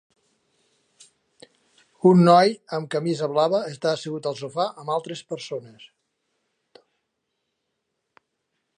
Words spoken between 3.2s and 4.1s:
blava està